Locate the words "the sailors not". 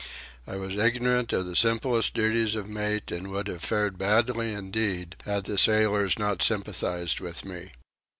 5.43-6.41